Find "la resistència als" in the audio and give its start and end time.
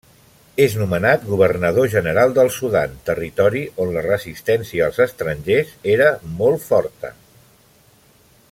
3.99-4.99